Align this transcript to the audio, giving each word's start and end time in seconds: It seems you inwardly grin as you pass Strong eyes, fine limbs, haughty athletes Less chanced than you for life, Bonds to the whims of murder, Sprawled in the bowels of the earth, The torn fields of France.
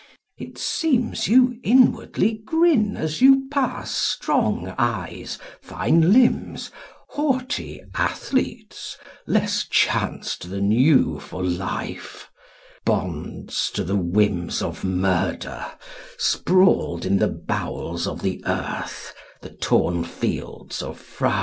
It 0.39 0.57
seems 0.57 1.27
you 1.27 1.57
inwardly 1.63 2.41
grin 2.43 2.97
as 2.97 3.21
you 3.21 3.47
pass 3.51 3.91
Strong 3.91 4.73
eyes, 4.75 5.37
fine 5.61 6.11
limbs, 6.11 6.71
haughty 7.09 7.83
athletes 7.93 8.97
Less 9.27 9.67
chanced 9.69 10.49
than 10.49 10.71
you 10.71 11.19
for 11.19 11.43
life, 11.43 12.31
Bonds 12.83 13.69
to 13.75 13.83
the 13.83 13.95
whims 13.95 14.63
of 14.63 14.83
murder, 14.83 15.67
Sprawled 16.17 17.05
in 17.05 17.17
the 17.19 17.27
bowels 17.27 18.07
of 18.07 18.23
the 18.23 18.41
earth, 18.47 19.13
The 19.41 19.51
torn 19.51 20.03
fields 20.03 20.81
of 20.81 20.99
France. 20.99 21.39